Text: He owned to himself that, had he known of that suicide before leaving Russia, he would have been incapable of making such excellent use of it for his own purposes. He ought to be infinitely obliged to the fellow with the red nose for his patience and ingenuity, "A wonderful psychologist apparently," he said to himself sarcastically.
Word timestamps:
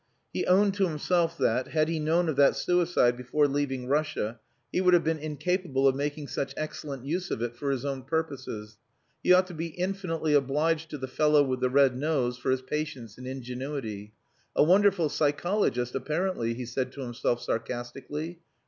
He 0.33 0.47
owned 0.47 0.73
to 0.73 0.87
himself 0.87 1.37
that, 1.37 1.67
had 1.67 1.87
he 1.87 1.99
known 1.99 2.27
of 2.27 2.35
that 2.37 2.55
suicide 2.55 3.15
before 3.15 3.47
leaving 3.47 3.85
Russia, 3.85 4.39
he 4.71 4.81
would 4.81 4.95
have 4.95 5.03
been 5.03 5.19
incapable 5.19 5.87
of 5.87 5.95
making 5.95 6.27
such 6.27 6.55
excellent 6.57 7.05
use 7.05 7.29
of 7.29 7.43
it 7.43 7.55
for 7.55 7.69
his 7.69 7.85
own 7.85 8.01
purposes. 8.01 8.77
He 9.21 9.31
ought 9.31 9.45
to 9.45 9.53
be 9.53 9.67
infinitely 9.67 10.33
obliged 10.33 10.89
to 10.89 10.97
the 10.97 11.07
fellow 11.07 11.43
with 11.43 11.59
the 11.59 11.69
red 11.69 11.95
nose 11.95 12.35
for 12.35 12.49
his 12.49 12.63
patience 12.63 13.19
and 13.19 13.27
ingenuity, 13.27 14.15
"A 14.55 14.63
wonderful 14.63 15.07
psychologist 15.07 15.93
apparently," 15.93 16.55
he 16.55 16.65
said 16.65 16.91
to 16.93 17.01
himself 17.01 17.39
sarcastically. 17.39 18.39